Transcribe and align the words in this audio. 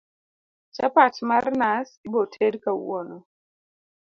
chapat 0.75 1.15
mar 1.29 1.45
nas 1.61 1.89
iboted 2.07 2.53
kawuono 2.63 3.17